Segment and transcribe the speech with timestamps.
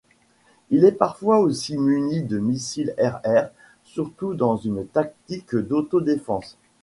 [0.71, 3.51] Il est parfois aussi muni de missiles air-air,
[3.83, 6.57] surtout dans une tactique d'auto-défense.